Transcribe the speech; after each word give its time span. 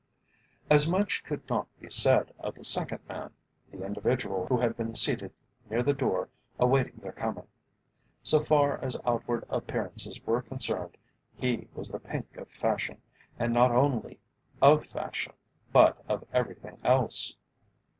As 0.67 0.89
much 0.89 1.23
could 1.23 1.47
not 1.47 1.67
be 1.79 1.87
said 1.87 2.33
of 2.39 2.55
the 2.55 2.63
second 2.63 3.01
man, 3.07 3.31
the 3.71 3.85
individual 3.85 4.47
who 4.47 4.57
had 4.57 4.75
been 4.75 4.95
seated 4.95 5.31
near 5.69 5.83
the 5.83 5.93
door 5.93 6.27
awaiting 6.57 6.95
their 6.95 7.11
coming. 7.11 7.45
So 8.23 8.39
far 8.41 8.79
as 8.83 8.95
outward 9.05 9.45
appearances 9.47 10.19
were 10.25 10.41
concerned 10.41 10.97
he 11.35 11.67
was 11.75 11.91
the 11.91 11.99
pink 11.99 12.35
of 12.37 12.49
fashion, 12.49 12.99
and 13.37 13.53
not 13.53 13.69
only 13.69 14.19
of 14.59 14.83
fashion, 14.83 15.33
but 15.71 16.03
of 16.09 16.23
everything 16.33 16.79
else. 16.83 17.35